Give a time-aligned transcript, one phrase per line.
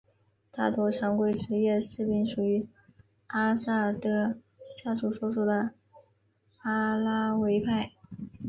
[0.49, 2.67] 大多常规职业士兵属于
[3.27, 4.35] 阿萨德
[4.75, 5.73] 家族所属的
[6.63, 7.91] 阿拉维派。